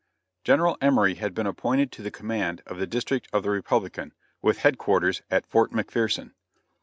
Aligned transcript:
General 0.43 0.79
Emory 0.81 1.13
had 1.13 1.35
been 1.35 1.45
appointed 1.45 1.91
to 1.91 2.01
the 2.01 2.09
command 2.09 2.63
of 2.65 2.79
the 2.79 2.87
District 2.87 3.27
of 3.31 3.43
the 3.43 3.51
Republican, 3.51 4.15
with 4.41 4.57
headquarters 4.61 5.21
at 5.29 5.45
Fort 5.45 5.73
McPherson. 5.73 6.31